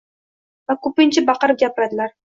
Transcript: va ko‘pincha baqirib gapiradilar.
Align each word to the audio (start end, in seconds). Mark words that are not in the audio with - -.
va 0.71 0.77
ko‘pincha 0.87 1.27
baqirib 1.31 1.65
gapiradilar. 1.67 2.19